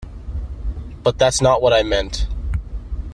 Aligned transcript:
But 1.03 1.19
that's 1.19 1.41
not 1.43 1.61
what 1.61 1.73
I 1.73 1.83
mean. 1.83 2.09